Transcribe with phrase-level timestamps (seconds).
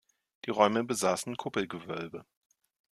[0.45, 2.25] Die Räume besaßen Kuppelgewölbe.